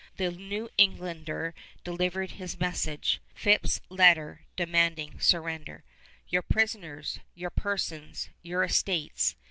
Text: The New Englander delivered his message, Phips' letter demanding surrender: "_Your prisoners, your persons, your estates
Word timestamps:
The 0.17 0.31
New 0.31 0.67
Englander 0.79 1.53
delivered 1.83 2.31
his 2.31 2.59
message, 2.59 3.21
Phips' 3.35 3.81
letter 3.87 4.41
demanding 4.55 5.19
surrender: 5.19 5.83
"_Your 6.33 6.41
prisoners, 6.41 7.19
your 7.35 7.51
persons, 7.51 8.29
your 8.41 8.63
estates 8.63 9.35